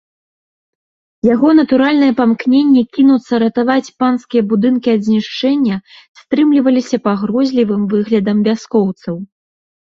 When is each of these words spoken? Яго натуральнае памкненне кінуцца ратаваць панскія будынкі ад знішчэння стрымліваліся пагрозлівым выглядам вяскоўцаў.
Яго 1.33 1.49
натуральнае 1.59 2.07
памкненне 2.21 2.81
кінуцца 2.97 3.33
ратаваць 3.43 3.93
панскія 4.05 4.41
будынкі 4.55 4.89
ад 4.95 5.01
знішчэння 5.09 5.75
стрымліваліся 6.23 6.97
пагрозлівым 7.05 7.85
выглядам 7.93 8.37
вяскоўцаў. 8.51 9.15